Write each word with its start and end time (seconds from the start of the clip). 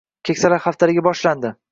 Keksalar 0.29 0.63
haftaligi 0.63 1.03
boshlandi 1.09 1.53